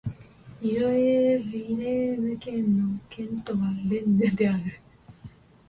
[0.63, 4.79] イル＝エ＝ヴィレーヌ県の県都はレンヌである